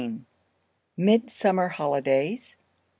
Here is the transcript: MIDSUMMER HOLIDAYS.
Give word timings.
MIDSUMMER 0.97 1.67
HOLIDAYS. 1.67 2.55